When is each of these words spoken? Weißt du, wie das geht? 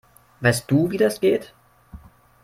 Weißt 0.39 0.65
du, 0.71 0.89
wie 0.89 0.97
das 0.97 1.19
geht? 1.19 1.53